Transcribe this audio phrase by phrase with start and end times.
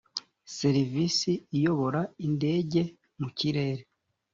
[0.57, 2.81] serivisi iyobora indege
[3.19, 3.83] mu kirere